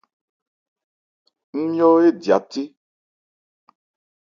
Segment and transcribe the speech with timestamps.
[1.59, 2.63] Ńmyɔ́ édya thé.